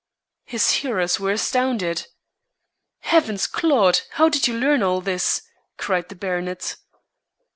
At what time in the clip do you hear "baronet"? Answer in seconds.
6.15-6.77